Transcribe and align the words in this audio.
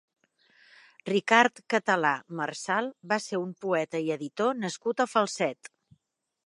Ricard 1.09 1.61
Català 1.73 2.13
Marsal 2.39 2.91
va 3.13 3.21
ser 3.27 3.43
un 3.43 3.53
poeta 3.67 4.03
i 4.07 4.11
editor 4.21 4.61
nascut 4.65 5.05
a 5.07 5.11
Falset. 5.13 5.73